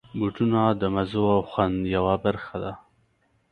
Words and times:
بوټونه 0.19 0.61
د 0.81 0.83
مزو 0.95 1.23
او 1.35 1.41
خوند 1.49 1.77
یوه 1.95 2.15
برخه 2.25 2.55
ده. 2.63 2.73